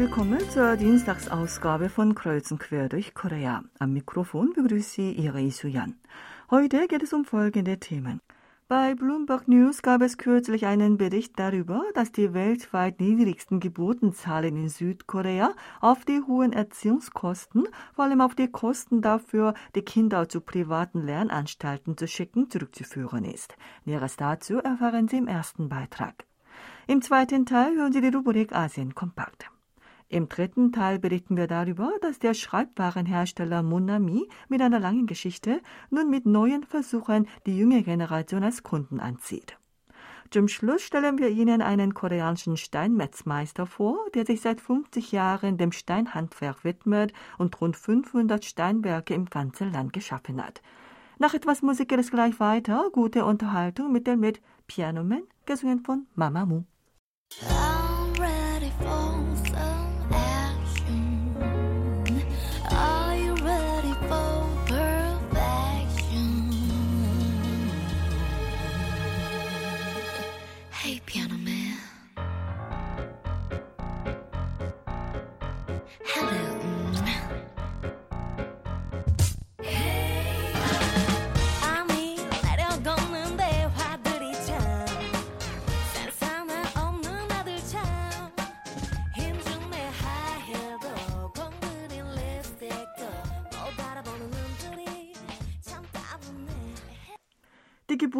[0.00, 3.62] willkommen zur Dienstagsausgabe von Kreuzen quer durch Korea.
[3.78, 5.94] Am Mikrofon begrüßt Sie Ihre Isuyan.
[6.50, 8.22] Heute geht es um folgende Themen.
[8.66, 14.70] Bei Bloomberg News gab es kürzlich einen Bericht darüber, dass die weltweit niedrigsten Geburtenzahlen in
[14.70, 15.52] Südkorea
[15.82, 21.98] auf die hohen Erziehungskosten, vor allem auf die Kosten dafür, die Kinder zu privaten Lernanstalten
[21.98, 23.54] zu schicken, zurückzuführen ist.
[23.84, 26.24] Näheres dazu erfahren Sie im ersten Beitrag.
[26.86, 29.50] Im zweiten Teil hören Sie die Rubrik Asien kompakt.
[30.12, 36.10] Im dritten Teil berichten wir darüber, dass der Schreibwarenhersteller Monami mit einer langen Geschichte nun
[36.10, 39.56] mit neuen Versuchen die junge Generation als Kunden anzieht.
[40.32, 45.70] Zum Schluss stellen wir Ihnen einen koreanischen Steinmetzmeister vor, der sich seit 50 Jahren dem
[45.70, 50.60] Steinhandwerk widmet und rund 500 Steinwerke im ganzen Land geschaffen hat.
[51.20, 52.90] Nach etwas Musik geht es gleich weiter.
[52.92, 56.64] Gute Unterhaltung mit dem Lied Piano Man, gesungen von Mamamoo.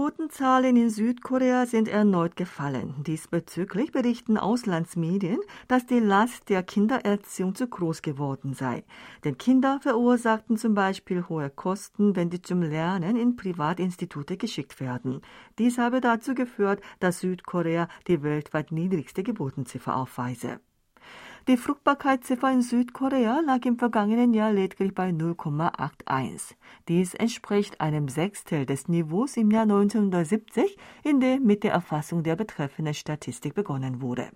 [0.00, 2.94] Die Geburtenzahlen in Südkorea sind erneut gefallen.
[3.06, 8.82] Diesbezüglich berichten Auslandsmedien, dass die Last der Kindererziehung zu groß geworden sei.
[9.24, 15.20] Denn Kinder verursachten zum Beispiel hohe Kosten, wenn sie zum Lernen in Privatinstitute geschickt werden.
[15.58, 20.60] Dies habe dazu geführt, dass Südkorea die weltweit niedrigste Geburtenziffer aufweise.
[21.48, 26.54] Die Fruchtbarkeitsziffer in Südkorea lag im vergangenen Jahr lediglich bei 0,81.
[26.86, 32.36] Dies entspricht einem Sechstel des Niveaus im Jahr 1970, in dem mit der Erfassung der
[32.36, 34.28] betreffenden Statistik begonnen wurde.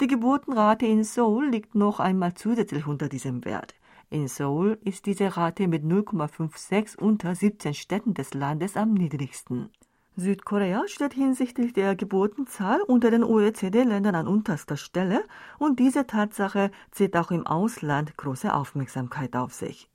[0.00, 3.74] Die Geburtenrate in Seoul liegt noch einmal zusätzlich unter diesem Wert.
[4.08, 9.70] In Seoul ist diese Rate mit 0,56 unter 17 Städten des Landes am niedrigsten.
[10.16, 15.24] Südkorea steht hinsichtlich der Geburtenzahl unter den OECD-Ländern an unterster Stelle
[15.58, 19.88] und diese Tatsache zieht auch im Ausland große Aufmerksamkeit auf sich.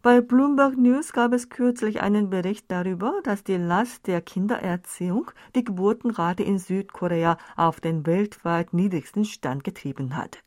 [0.00, 5.64] Bei Bloomberg News gab es kürzlich einen Bericht darüber, dass die Last der Kindererziehung die
[5.64, 10.42] Geburtenrate in Südkorea auf den weltweit niedrigsten Stand getrieben hat.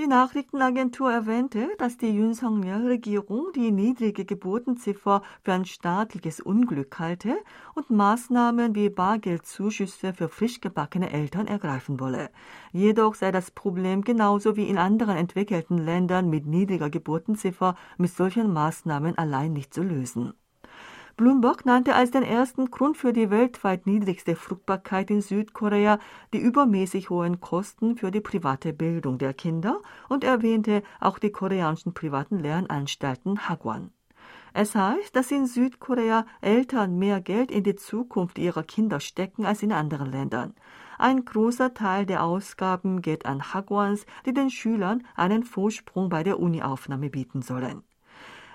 [0.00, 7.36] Die Nachrichtenagentur erwähnte, dass die 윤석열-Regierung die niedrige Geburtenziffer für ein staatliches Unglück halte
[7.74, 12.30] und Maßnahmen wie Bargeldzuschüsse für frisch gebackene Eltern ergreifen wolle.
[12.72, 18.50] Jedoch sei das Problem genauso wie in anderen entwickelten Ländern mit niedriger Geburtenziffer mit solchen
[18.54, 20.32] Maßnahmen allein nicht zu lösen.
[21.17, 25.97] Bloomberg nannte als den ersten Grund für die weltweit niedrigste Fruchtbarkeit in Südkorea
[26.33, 31.93] die übermäßig hohen Kosten für die private Bildung der Kinder und erwähnte auch die koreanischen
[31.93, 33.91] privaten Lernanstalten Hagwon.
[34.51, 39.63] Es heißt, dass in Südkorea Eltern mehr Geld in die Zukunft ihrer Kinder stecken als
[39.63, 40.53] in anderen Ländern.
[40.97, 46.41] Ein großer Teil der Ausgaben geht an Hagwons, die den Schülern einen Vorsprung bei der
[46.41, 47.83] Uni-Aufnahme bieten sollen.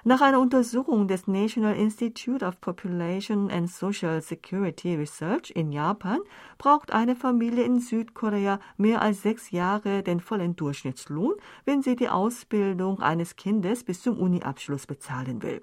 [0.02, 6.20] Nach einer Untersuchung des National Institute of Population and Social Security Research in Japan
[6.56, 11.34] braucht eine Familie in Südkorea mehr als sechs Jahre den vollen Durchschnittslohn,
[11.66, 15.62] wenn sie die Ausbildung eines Kindes bis zum Uniabschluss bezahlen will.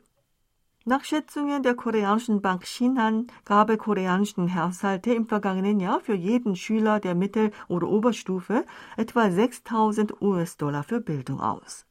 [0.85, 6.99] Nach Schätzungen der koreanischen Bank Shinhan gab koreanischen Haushalte im vergangenen Jahr für jeden Schüler
[6.99, 8.65] der Mittel- oder Oberstufe
[8.97, 11.86] etwa 6000 US-Dollar für Bildung aus.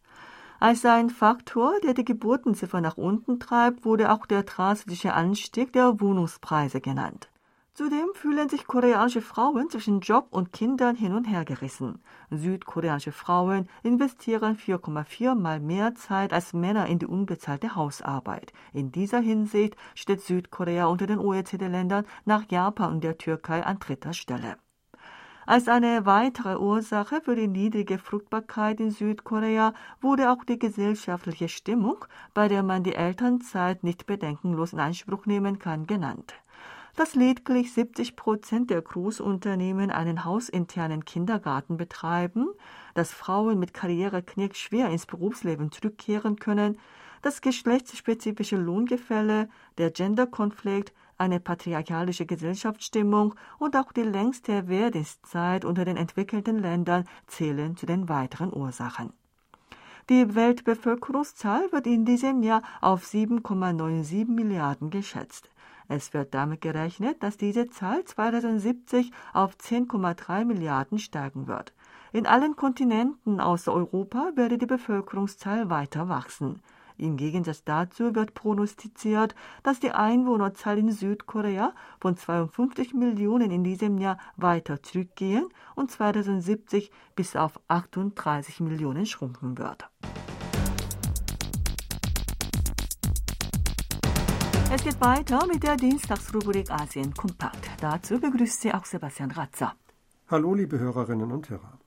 [0.58, 6.00] Als ein Faktor, der die Geburtenziffer nach unten treibt, wurde auch der drastische Anstieg der
[6.00, 7.28] Wohnungspreise genannt.
[7.74, 12.00] Zudem fühlen sich koreanische Frauen zwischen Job und Kindern hin und her gerissen.
[12.30, 18.54] Südkoreanische Frauen investieren 4,4 mal mehr Zeit als Männer in die unbezahlte Hausarbeit.
[18.72, 24.14] In dieser Hinsicht steht Südkorea unter den OECD-Ländern nach Japan und der Türkei an dritter
[24.14, 24.56] Stelle.
[25.48, 32.04] Als eine weitere Ursache für die niedrige Fruchtbarkeit in Südkorea wurde auch die gesellschaftliche Stimmung,
[32.34, 36.34] bei der man die Elternzeit nicht bedenkenlos in Anspruch nehmen kann, genannt.
[36.96, 42.48] Dass lediglich 70 Prozent der Großunternehmen einen hausinternen Kindergarten betreiben,
[42.94, 46.76] dass Frauen mit Karriereknick schwer ins Berufsleben zurückkehren können,
[47.22, 49.48] das geschlechtsspezifische Lohngefälle,
[49.78, 57.76] der Genderkonflikt, Eine patriarchalische Gesellschaftsstimmung und auch die längste Wehrdienstzeit unter den entwickelten Ländern zählen
[57.76, 59.12] zu den weiteren Ursachen.
[60.08, 65.50] Die Weltbevölkerungszahl wird in diesem Jahr auf 7,97 Milliarden geschätzt.
[65.88, 71.72] Es wird damit gerechnet, dass diese Zahl 2070 auf 10,3 Milliarden steigen wird.
[72.12, 76.60] In allen Kontinenten außer Europa werde die Bevölkerungszahl weiter wachsen.
[76.98, 83.98] Im Gegensatz dazu wird prognostiziert, dass die Einwohnerzahl in Südkorea von 52 Millionen in diesem
[83.98, 89.90] Jahr weiter zurückgehen und 2070 bis auf 38 Millionen schrumpfen wird.
[94.72, 97.68] Es geht weiter mit der Dienstagsrubrik Asien Kompakt.
[97.80, 99.74] Dazu begrüßt Sie auch Sebastian Ratzer.
[100.28, 101.78] Hallo, liebe Hörerinnen und Hörer.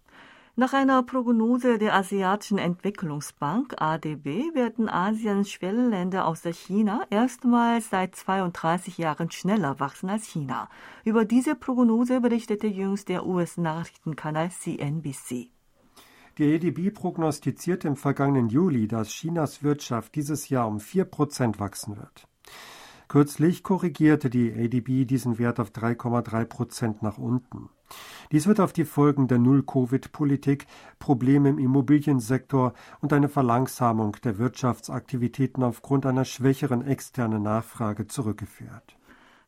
[0.60, 8.98] Nach einer Prognose der Asiatischen Entwicklungsbank ADB werden Asiens Schwellenländer außer China erstmals seit 32
[8.98, 10.68] Jahren schneller wachsen als China.
[11.06, 15.50] Über diese Prognose berichtete jüngst der US-Nachrichtenkanal CNBC.
[16.38, 21.96] Die ADB prognostiziert im vergangenen Juli, dass Chinas Wirtschaft dieses Jahr um 4 Prozent wachsen
[21.96, 22.28] wird.
[23.08, 27.70] Kürzlich korrigierte die ADB diesen Wert auf 3,3 Prozent nach unten.
[28.32, 30.68] Dies wird auf die Folgen der Null-Covid-Politik,
[31.00, 38.99] Probleme im Immobiliensektor und eine Verlangsamung der Wirtschaftsaktivitäten aufgrund einer schwächeren externen Nachfrage zurückgeführt.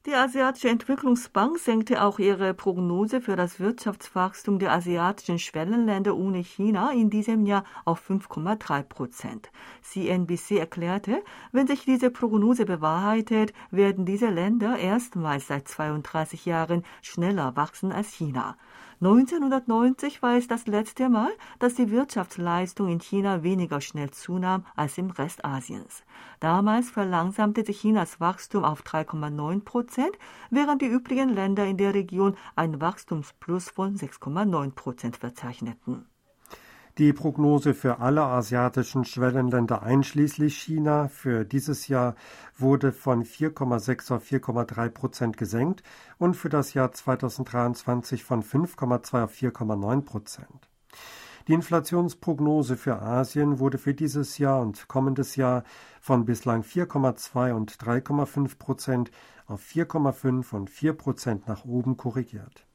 [0.08, 6.92] Die Asiatische Entwicklungsbank senkte auch ihre Prognose für das Wirtschaftswachstum der asiatischen Schwellenländer ohne China
[6.92, 9.52] in diesem Jahr auf 5,3 Prozent.
[9.84, 11.22] CNBC erklärte,
[11.52, 18.12] wenn sich diese Prognose bewahrheitet, werden diese Länder erstmals seit 32 Jahren schneller wachsen als
[18.12, 18.58] China.
[19.04, 25.00] 1990 war es das letzte Mal, dass die Wirtschaftsleistung in China weniger schnell zunahm als
[25.00, 26.04] im Rest Asiens.
[26.40, 30.12] Damals verlangsamte sich Chinas Wachstum auf 3,9 Prozent,
[30.52, 36.06] während die übrigen Länder in der Region ein Wachstumsplus von 6,9 Prozent verzeichneten.
[37.02, 42.14] Die Prognose für alle asiatischen Schwellenländer einschließlich China für dieses Jahr
[42.60, 45.82] wurde von 4,6 auf 4,3 Prozent gesenkt
[46.20, 50.70] und für das Jahr 2023 von 5,2 auf 4,9 Prozent.
[51.48, 55.64] Die Inflationsprognose für Asien wurde für dieses Jahr und kommendes Jahr
[56.02, 59.12] von bislang 4,2 und 3,5 Prozent
[59.48, 62.68] auf 4,5 und 4 Prozent nach oben korrigiert.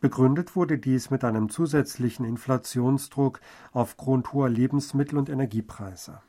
[0.00, 3.40] Begründet wurde dies mit einem zusätzlichen Inflationsdruck
[3.72, 6.20] aufgrund hoher Lebensmittel- und Energiepreise.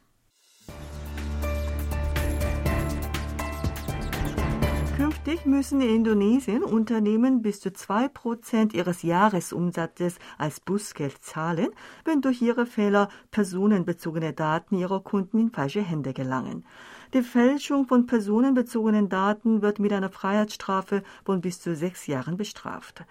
[4.97, 11.69] Künftig müssen in Indonesien Unternehmen bis zu 2% ihres Jahresumsatzes als Bußgeld zahlen,
[12.03, 16.65] wenn durch ihre Fehler personenbezogene Daten ihrer Kunden in falsche Hände gelangen.
[17.13, 23.05] Die Fälschung von personenbezogenen Daten wird mit einer Freiheitsstrafe von bis zu sechs Jahren bestraft.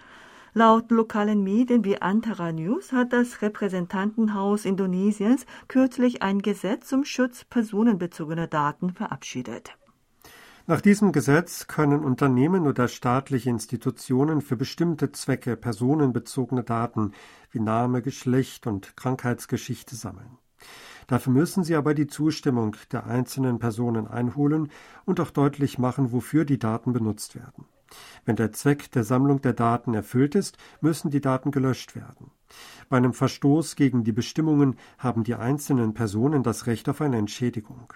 [0.54, 7.44] Laut lokalen Medien wie Antara News hat das Repräsentantenhaus Indonesiens kürzlich ein Gesetz zum Schutz
[7.44, 9.76] personenbezogener Daten verabschiedet.
[10.66, 17.12] Nach diesem Gesetz können Unternehmen oder staatliche Institutionen für bestimmte Zwecke personenbezogene Daten
[17.50, 20.38] wie Name, Geschlecht und Krankheitsgeschichte sammeln.
[21.06, 24.70] Dafür müssen sie aber die Zustimmung der einzelnen Personen einholen
[25.06, 27.64] und auch deutlich machen, wofür die Daten benutzt werden.
[28.24, 32.30] Wenn der Zweck der Sammlung der Daten erfüllt ist, müssen die Daten gelöscht werden.
[32.88, 37.92] Bei einem Verstoß gegen die Bestimmungen haben die einzelnen Personen das Recht auf eine Entschädigung.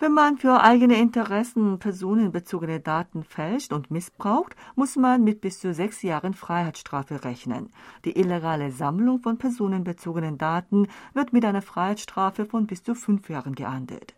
[0.00, 5.72] Wenn man für eigene Interessen personenbezogene Daten fälscht und missbraucht, muss man mit bis zu
[5.72, 7.72] sechs Jahren Freiheitsstrafe rechnen.
[8.04, 13.54] Die illegale Sammlung von personenbezogenen Daten wird mit einer Freiheitsstrafe von bis zu fünf Jahren
[13.54, 14.14] geahndet.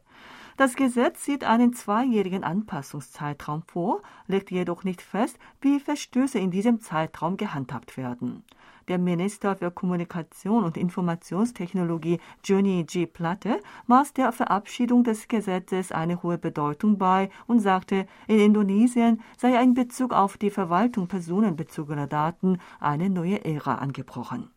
[0.56, 6.80] Das Gesetz sieht einen zweijährigen Anpassungszeitraum vor, legt jedoch nicht fest, wie Verstöße in diesem
[6.80, 8.42] Zeitraum gehandhabt werden.
[8.88, 13.04] Der Minister für Kommunikation und Informationstechnologie Johnny G.
[13.04, 19.58] Platte maß der Verabschiedung des Gesetzes eine hohe Bedeutung bei und sagte, in Indonesien sei
[19.58, 24.55] ein Bezug auf die Verwaltung personenbezogener Daten eine neue Ära angebrochen.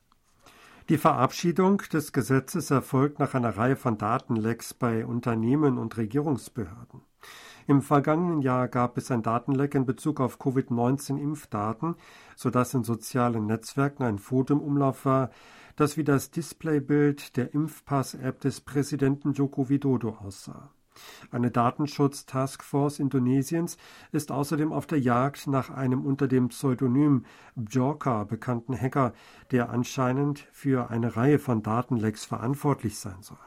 [0.90, 7.02] Die Verabschiedung des Gesetzes erfolgt nach einer Reihe von Datenlecks bei Unternehmen und Regierungsbehörden.
[7.68, 11.94] Im vergangenen Jahr gab es ein Datenleck in Bezug auf Covid-19-Impfdaten,
[12.36, 15.30] sodass in sozialen Netzwerken ein Foto im Umlauf war,
[15.76, 20.72] das wie das Displaybild der Impfpass-App des Präsidenten Joko Widodo aussah.
[21.32, 23.78] Eine Datenschutz-Taskforce Indonesiens
[24.12, 27.26] ist außerdem auf der Jagd nach einem unter dem Pseudonym
[27.56, 29.14] Bjorka bekannten Hacker,
[29.52, 33.38] der anscheinend für eine Reihe von Datenlecks verantwortlich sein soll.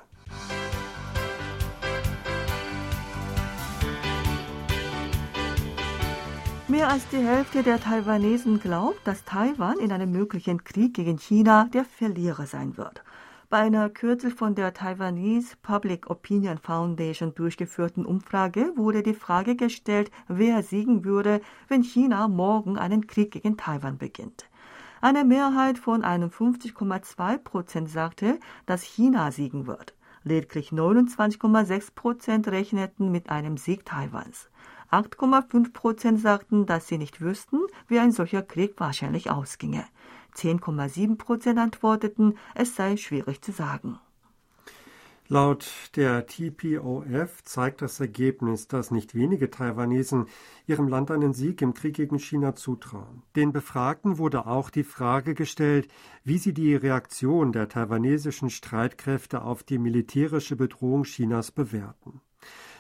[6.73, 11.69] Mehr als die Hälfte der Taiwanesen glaubt, dass Taiwan in einem möglichen Krieg gegen China
[11.75, 13.03] der Verlierer sein wird.
[13.53, 20.11] Bei einer kürzlich von der Taiwanese Public Opinion Foundation durchgeführten Umfrage wurde die Frage gestellt,
[20.27, 24.49] wer siegen würde, wenn China morgen einen Krieg gegen Taiwan beginnt.
[25.03, 29.95] Eine Mehrheit von 51,2 Prozent sagte, dass China siegen wird.
[30.25, 34.49] Lediglich 29,6 Prozent rechneten mit einem Sieg Taiwans.
[34.91, 39.85] 8,5 Prozent sagten, dass sie nicht wüssten, wie ein solcher Krieg wahrscheinlich ausginge.
[40.35, 43.99] 10,7 Prozent antworteten, es sei schwierig zu sagen.
[45.29, 50.27] Laut der TPOF zeigt das Ergebnis, dass nicht wenige Taiwanesen
[50.67, 53.23] ihrem Land einen Sieg im Krieg gegen China zutrauen.
[53.35, 55.89] Den Befragten wurde auch die Frage gestellt,
[56.23, 62.21] wie sie die Reaktion der taiwanesischen Streitkräfte auf die militärische Bedrohung Chinas bewerten.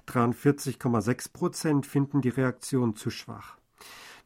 [0.06, 3.56] 43,6 Prozent finden die Reaktion zu schwach.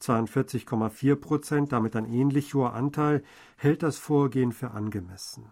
[0.00, 3.23] 42,4 Prozent, damit ein ähnlich hoher Anteil,
[3.57, 5.45] hält das Vorgehen für angemessen.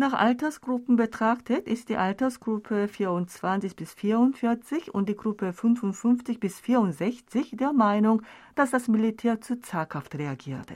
[0.00, 7.56] Nach Altersgruppen betrachtet ist die Altersgruppe 24 bis 44 und die Gruppe 55 bis 64
[7.56, 8.22] der Meinung,
[8.54, 10.74] dass das Militär zu zaghaft reagierte.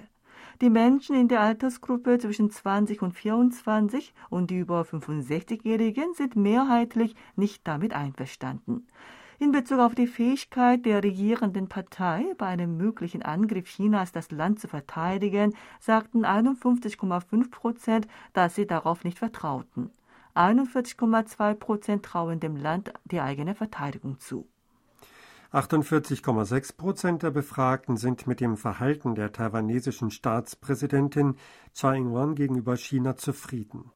[0.60, 7.14] Die Menschen in der Altersgruppe zwischen 20 und 24 und die über 65-Jährigen sind mehrheitlich
[7.36, 8.88] nicht damit einverstanden.
[9.38, 14.60] In Bezug auf die Fähigkeit der regierenden Partei, bei einem möglichen Angriff Chinas das Land
[14.60, 19.90] zu verteidigen, sagten 51,5 Prozent, dass sie darauf nicht vertrauten.
[20.34, 24.48] 41,2 Prozent trauen dem Land die eigene Verteidigung zu.
[25.52, 31.36] 48,6 Prozent der Befragten sind mit dem Verhalten der taiwanesischen Staatspräsidentin
[31.74, 33.90] Tsai Ing-wen gegenüber China zufrieden.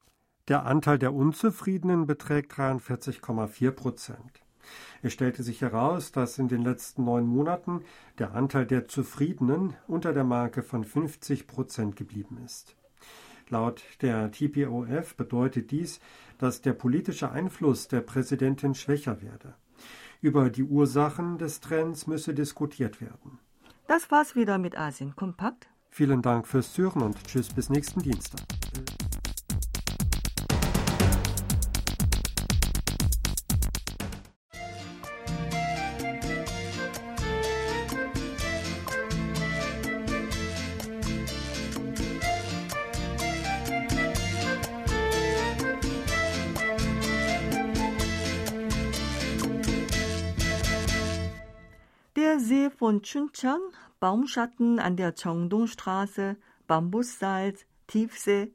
[0.49, 4.46] Der Anteil der Unzufriedenen beträgt 43,4 Prozent.
[5.01, 7.81] Es stellte sich heraus, dass in den letzten neun Monaten
[8.19, 12.75] der Anteil der Zufriedenen unter der Marke von 50 Prozent geblieben ist.
[13.49, 15.99] Laut der TPOF bedeutet dies,
[16.37, 19.55] dass der politische Einfluss der Präsidentin schwächer werde.
[20.21, 23.39] Über die Ursachen des Trends müsse diskutiert werden.
[23.87, 25.69] Das war's wieder mit Asien Kompakt.
[25.89, 28.41] Vielen Dank fürs Zuhören und tschüss bis nächsten Dienstag.
[52.97, 53.61] See von Chuncheon,
[53.99, 56.37] Baumschatten an der Cheongdong-Straße,
[56.67, 58.51] Bambussalz, Tiefsee.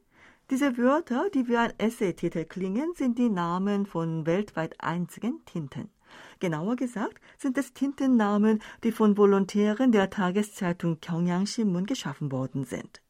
[0.51, 5.91] Diese Wörter, die wie ein Essaytitel klingen, sind die Namen von weltweit einzigen Tinten.
[6.41, 13.02] Genauer gesagt sind es Tintennamen, die von Volontären der Tageszeitung Pyongyang Shinmun geschaffen worden sind.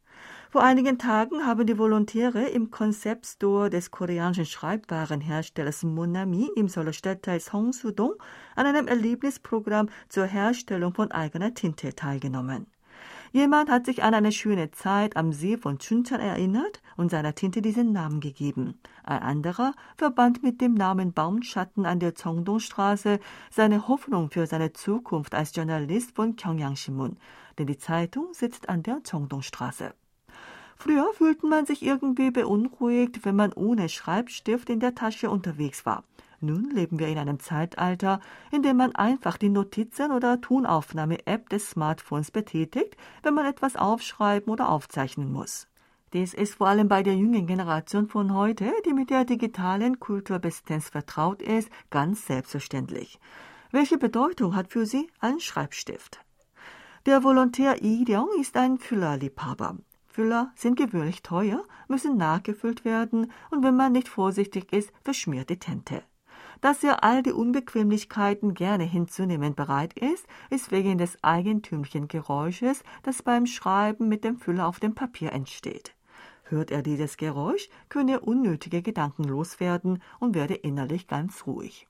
[0.53, 7.41] Vor einigen Tagen haben die Volontäre im Konzeptstore des koreanischen Schreibwarenherstellers Monami im Seoul Stadtteil
[7.41, 8.17] Seongsu-dong
[8.55, 12.67] an einem Erlebnisprogramm zur Herstellung von eigener Tinte teilgenommen.
[13.33, 17.63] Jemand hat sich an eine schöne Zeit am See von Chuncheon erinnert und seiner Tinte
[17.63, 18.79] diesen Namen gegeben.
[19.05, 25.35] Ein anderer verband mit dem Namen Baumschatten an der Zongdong-Straße seine Hoffnung für seine Zukunft
[25.35, 27.17] als Journalist von Pyongyang Shinmun,
[27.57, 29.95] denn die Zeitung sitzt an der Zongdong-Straße.
[30.83, 36.03] Früher fühlte man sich irgendwie beunruhigt, wenn man ohne Schreibstift in der Tasche unterwegs war.
[36.41, 38.19] Nun leben wir in einem Zeitalter,
[38.51, 44.53] in dem man einfach die Notizen- oder Tonaufnahme-App des Smartphones betätigt, wenn man etwas aufschreiben
[44.53, 45.69] oder aufzeichnen muss.
[46.15, 50.41] Dies ist vor allem bei der jungen Generation von heute, die mit der digitalen Kultur
[50.41, 53.21] bestens vertraut ist, ganz selbstverständlich.
[53.71, 56.19] Welche Bedeutung hat für sie ein Schreibstift?
[57.07, 59.77] Der Volontär Yi Leong ist ein Füllerliebhaber.
[60.13, 65.59] Füller sind gewöhnlich teuer, müssen nachgefüllt werden und wenn man nicht vorsichtig ist, verschmiert die
[65.59, 66.03] Tinte.
[66.61, 73.23] Dass er all die Unbequemlichkeiten gerne hinzunehmen bereit ist, ist wegen des eigentümlichen Geräusches, das
[73.23, 75.95] beim Schreiben mit dem Füller auf dem Papier entsteht.
[76.45, 81.89] Hört er dieses Geräusch, könne er unnötige Gedanken loswerden und werde innerlich ganz ruhig.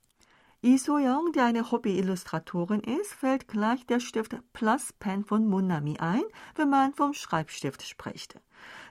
[0.64, 6.22] Lee So-young, die eine Hobby-Illustratorin ist, fällt gleich der Stift Plus Pen von Munami ein,
[6.54, 8.40] wenn man vom Schreibstift spricht.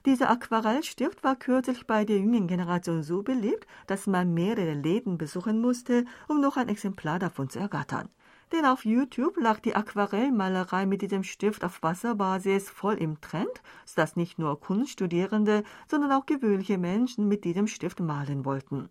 [0.05, 5.61] Dieser Aquarellstift war kürzlich bei der jungen Generation so beliebt, dass man mehrere Läden besuchen
[5.61, 8.09] musste, um noch ein Exemplar davon zu ergattern.
[8.51, 14.17] Denn auf YouTube lag die Aquarellmalerei mit diesem Stift auf Wasserbasis voll im Trend, sodass
[14.17, 18.89] nicht nur Kunststudierende, sondern auch gewöhnliche Menschen mit diesem Stift malen wollten.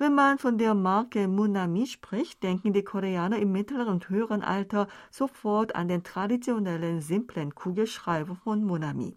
[0.00, 4.86] Wenn man von der Marke Munami spricht, denken die Koreaner im mittleren und höheren Alter
[5.10, 9.16] sofort an den traditionellen, simplen Kugelschreiber von Munami.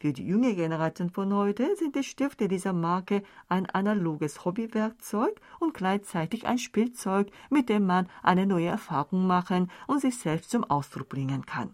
[0.00, 5.74] Für die junge Generation von heute sind die Stifte dieser Marke ein analoges Hobbywerkzeug und
[5.74, 11.08] gleichzeitig ein Spielzeug, mit dem man eine neue Erfahrung machen und sich selbst zum Ausdruck
[11.08, 11.72] bringen kann.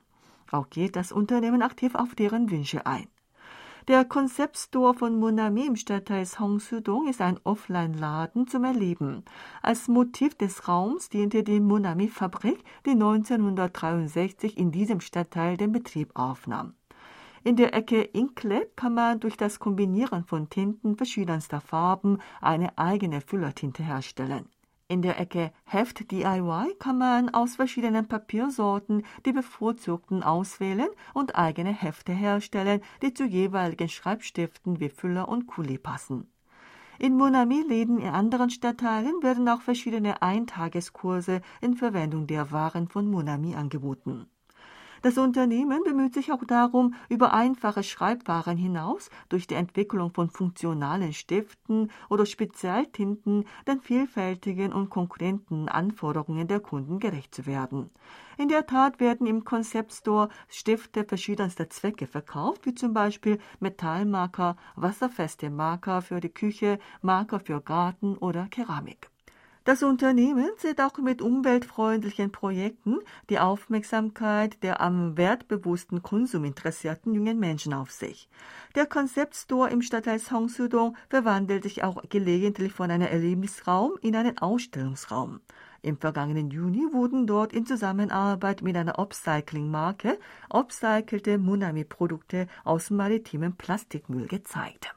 [0.51, 3.09] Auch geht das Unternehmen aktiv auf deren Wünsche ein.
[3.89, 9.25] Der Konzeptstore von Monami im Stadtteil Seongsu-dong ist ein Offline-Laden zum Erleben.
[9.61, 16.75] Als Motiv des Raums diente die Monami-Fabrik, die 1963 in diesem Stadtteil den Betrieb aufnahm.
[17.43, 23.21] In der Ecke Inklet kann man durch das Kombinieren von Tinten verschiedenster Farben eine eigene
[23.21, 24.49] Füllertinte herstellen.
[24.93, 31.73] In der Ecke Heft DIY kann man aus verschiedenen Papiersorten die bevorzugten auswählen und eigene
[31.73, 36.31] Hefte herstellen, die zu jeweiligen Schreibstiften wie Füller und Kuli passen.
[36.99, 43.55] In Monami-Läden in anderen Stadtteilen werden auch verschiedene Eintageskurse in Verwendung der Waren von Monami
[43.55, 44.27] angeboten.
[45.03, 51.13] Das Unternehmen bemüht sich auch darum, über einfache Schreibwaren hinaus durch die Entwicklung von funktionalen
[51.13, 57.91] Stiften oder Spezialtinten den vielfältigen und konkurrenten Anforderungen der Kunden gerecht zu werden.
[58.39, 65.51] In der Tat werden im Konzeptstore Stifte verschiedenster Zwecke verkauft, wie zum Beispiel Metallmarker, wasserfeste
[65.51, 69.12] Marker für die Küche, Marker für Garten oder Keramik.
[69.65, 72.99] Das Unternehmen sieht auch mit umweltfreundlichen Projekten
[73.31, 78.29] die Aufmerksamkeit der am wertbewussten Konsum interessierten jungen Menschen auf sich.
[78.75, 85.41] Der Konzeptstore im Stadtteil Seongsu-dong verwandelt sich auch gelegentlich von einem Erlebnisraum in einen Ausstellungsraum.
[85.81, 94.27] Im vergangenen Juni wurden dort in Zusammenarbeit mit einer Upcycling-Marke upcycelte Munami-Produkte aus maritimem Plastikmüll
[94.27, 94.95] gezeigt.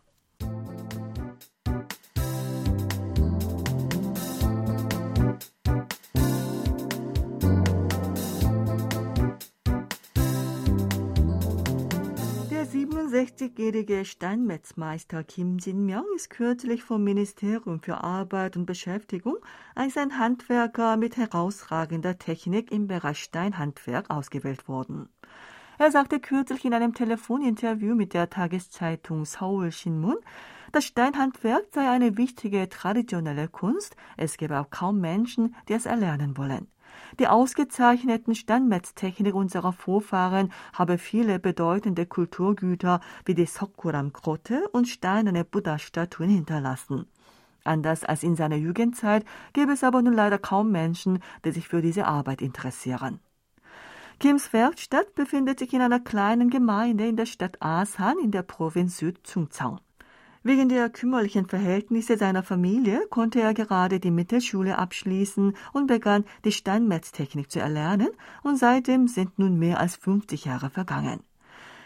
[12.66, 19.38] Der 67-jährige Steinmetzmeister Kim Jin-myung ist kürzlich vom Ministerium für Arbeit und Beschäftigung
[19.75, 25.10] als ein Handwerker mit herausragender Technik im Bereich Steinhandwerk ausgewählt worden.
[25.78, 30.18] Er sagte kürzlich in einem Telefoninterview mit der Tageszeitung Seoul Shinmun,
[30.72, 36.36] das Steinhandwerk sei eine wichtige traditionelle Kunst, es gebe auch kaum Menschen, die es erlernen
[36.36, 36.68] wollen.
[37.20, 46.30] Die ausgezeichneten Steinmetztechnik unserer Vorfahren habe viele bedeutende Kulturgüter wie die Sokuram-Grotte und steinerne Buddha-Statuen
[46.30, 47.08] hinterlassen.
[47.64, 51.82] Anders als in seiner Jugendzeit gäbe es aber nun leider kaum Menschen, die sich für
[51.82, 53.22] diese Arbeit interessieren.
[54.20, 58.98] Kims Werkstatt befindet sich in einer kleinen Gemeinde in der Stadt Asan in der Provinz
[58.98, 59.80] Südchungcheong.
[60.46, 66.51] Wegen der kümmerlichen Verhältnisse seiner Familie konnte er gerade die Mittelschule abschließen und begann die
[66.51, 68.10] Steinmetztechnik zu erlernen
[68.44, 71.22] und seitdem sind nun mehr als 50 Jahre vergangen.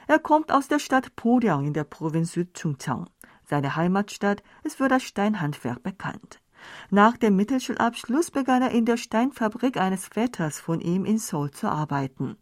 [0.08, 3.06] Er kommt aus der Stadt Poryang in der Provinz Südchungcheong.
[3.46, 6.42] Seine Heimatstadt ist für das Steinhandwerk bekannt.
[6.90, 11.70] Nach dem Mittelschulabschluss begann er in der Steinfabrik eines Vetters von ihm in Seoul zu
[11.70, 12.36] arbeiten.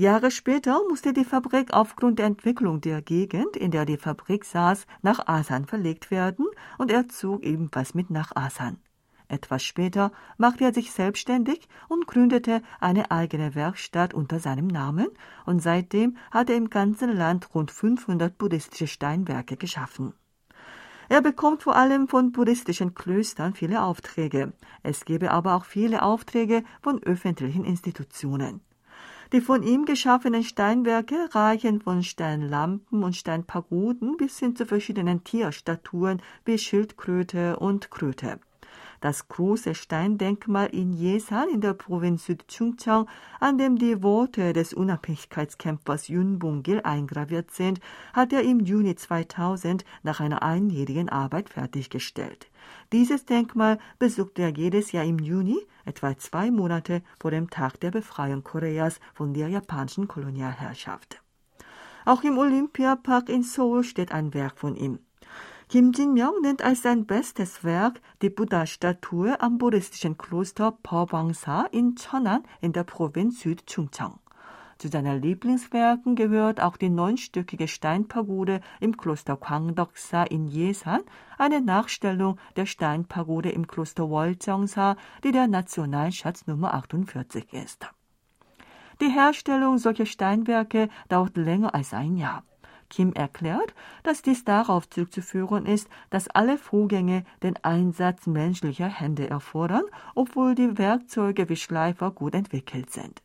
[0.00, 4.86] Jahre später musste die Fabrik aufgrund der Entwicklung der Gegend, in der die Fabrik saß,
[5.02, 6.46] nach Asan verlegt werden
[6.78, 8.78] und er zog ebenfalls mit nach Asan.
[9.28, 15.08] Etwas später machte er sich selbstständig und gründete eine eigene Werkstatt unter seinem Namen
[15.44, 20.14] und seitdem hat er im ganzen Land rund 500 buddhistische Steinwerke geschaffen.
[21.10, 24.54] Er bekommt vor allem von buddhistischen Klöstern viele Aufträge.
[24.82, 28.62] Es gebe aber auch viele Aufträge von öffentlichen Institutionen.
[29.32, 36.20] Die von ihm geschaffenen Steinwerke reichen von Steinlampen und Steinpagoden bis hin zu verschiedenen Tierstatuen
[36.44, 38.40] wie Schildkröte und Kröte.
[39.00, 43.08] Das große Steindenkmal in Yesan in der Provinz Südchungcheong,
[43.40, 47.80] an dem die Worte des Unabhängigkeitskämpfers Yun Bong-gil eingraviert sind,
[48.12, 52.50] hat er im Juni 2000 nach einer einjährigen Arbeit fertiggestellt.
[52.92, 57.92] Dieses Denkmal besucht er jedes Jahr im Juni, etwa zwei Monate vor dem Tag der
[57.92, 61.22] Befreiung Koreas von der japanischen Kolonialherrschaft.
[62.04, 64.98] Auch im Olympiapark in Seoul steht ein Werk von ihm.
[65.70, 72.42] Kim Jin-myung nennt als sein bestes Werk die Buddha-Statue am buddhistischen Kloster Pobangsa in Cheonan
[72.60, 74.18] in der Provinz Südchungcheong.
[74.78, 81.02] Zu seinen Lieblingswerken gehört auch die neunstöckige Steinpagode im Kloster Kwangdoksa in Yesan,
[81.38, 87.86] eine Nachstellung der Steinpagode im Kloster Woljeongsa, die der Nationalschatz Nummer 48 ist.
[89.00, 92.42] Die Herstellung solcher Steinwerke dauert länger als ein Jahr.
[92.90, 99.84] Kim erklärt, dass dies darauf zurückzuführen ist, dass alle Vorgänge den Einsatz menschlicher Hände erfordern,
[100.14, 103.22] obwohl die Werkzeuge wie Schleifer gut entwickelt sind.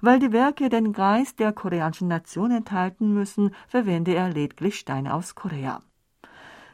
[0.00, 5.34] Weil die Werke den Geist der koreanischen Nation enthalten müssen, verwende er lediglich Steine aus
[5.34, 5.80] Korea.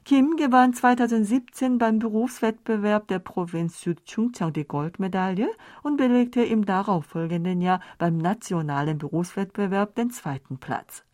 [0.05, 5.49] Kim gewann 2017 beim Berufswettbewerb der Provinz Südchungcheong die Goldmedaille
[5.83, 11.05] und belegte im darauffolgenden Jahr beim nationalen Berufswettbewerb den zweiten Platz.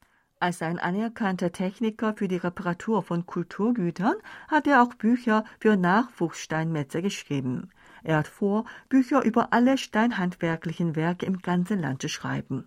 [0.43, 4.15] Als ein anerkannter Techniker für die Reparatur von Kulturgütern
[4.49, 7.69] hat er auch Bücher für Nachwuchssteinmetze geschrieben.
[8.03, 12.67] Er hat vor, Bücher über alle steinhandwerklichen Werke im ganzen Land zu schreiben.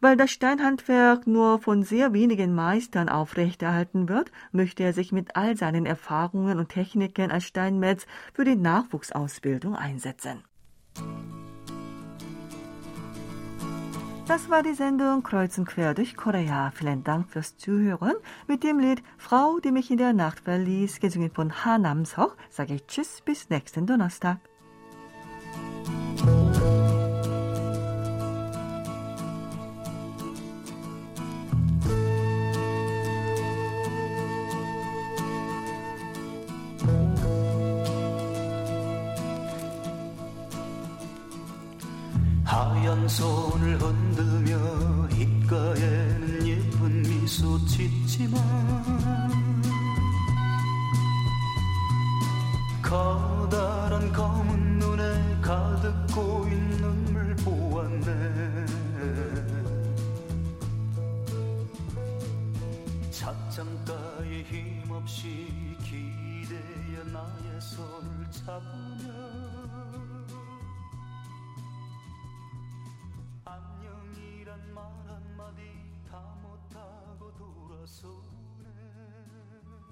[0.00, 5.54] Weil das Steinhandwerk nur von sehr wenigen Meistern aufrechterhalten wird, möchte er sich mit all
[5.54, 10.44] seinen Erfahrungen und Techniken als Steinmetz für die Nachwuchsausbildung einsetzen.
[14.28, 16.72] Das war die Sendung Kreuz und Quer durch Korea.
[16.74, 18.14] Vielen Dank fürs Zuhören.
[18.48, 22.74] Mit dem Lied Frau, die mich in der Nacht verließ, gesungen von Ha Namseok, sage
[22.74, 24.38] ich Tschüss bis nächsten Donnerstag.
[42.56, 48.40] 하얀 손을 흔들며 입가에는 예쁜 미소 짓지만
[52.80, 58.66] 커다란 검은 눈에 가득 고인 눈물 보았네.
[63.10, 68.85] 찻장가에 힘없이 기대어 나의 손을 잡으
[77.86, 78.35] so